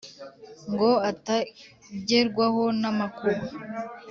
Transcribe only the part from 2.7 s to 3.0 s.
n